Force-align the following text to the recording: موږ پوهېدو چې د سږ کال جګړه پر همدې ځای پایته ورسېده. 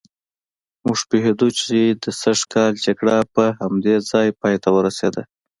موږ 0.85 0.99
پوهېدو 1.09 1.47
چې 1.59 1.77
د 2.03 2.05
سږ 2.21 2.39
کال 2.53 2.73
جګړه 2.85 3.15
پر 3.33 3.49
همدې 3.61 3.95
ځای 4.09 4.27
پایته 4.39 4.69
ورسېده. 4.73 5.21